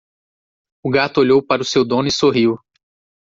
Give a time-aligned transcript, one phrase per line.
[0.83, 2.57] O gato olhou para o seu dono e sorriu.